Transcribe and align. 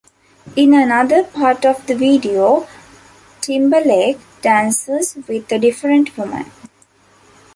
In 0.55 0.73
another 0.73 1.23
part 1.23 1.63
of 1.63 1.85
the 1.85 1.93
video, 1.93 2.67
Timberlake 3.39 4.17
dances 4.41 5.15
with 5.27 5.51
a 5.51 5.59
different 5.59 6.17
woman. 6.17 6.47